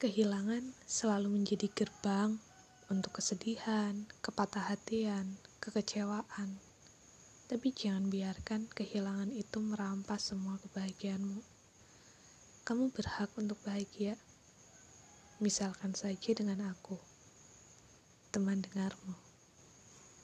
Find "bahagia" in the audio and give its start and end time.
13.60-14.16